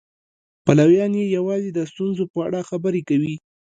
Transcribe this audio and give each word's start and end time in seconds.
پلویان 0.65 1.11
یې 1.19 1.25
یوازې 1.37 1.69
د 1.73 1.79
ستونزو 1.91 2.23
په 2.31 2.37
اړه 2.47 2.67
خبرې 2.69 3.01
کوي. 3.09 3.35